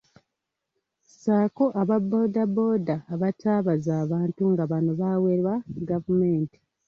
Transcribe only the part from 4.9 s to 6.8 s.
bawerwa gavumenti.